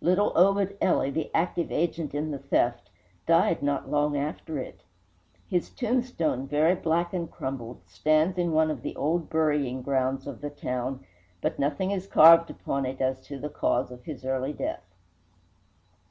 [0.00, 2.88] Little Obed Ely, the active agent in the theft,
[3.26, 4.80] died not long after it.
[5.50, 10.40] His tombstone, very black and crumbled, stands in one of the old burying grounds of
[10.40, 11.04] the town,
[11.42, 14.94] but nothing is carved upon it as to the cause of his early death.